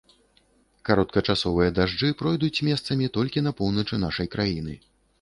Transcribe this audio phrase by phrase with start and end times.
[0.89, 4.73] Кароткачасовыя дажджы пройдуць месцамі толькі на поўначы нашай краіны.